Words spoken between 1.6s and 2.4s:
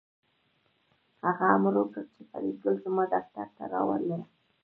وکړ چې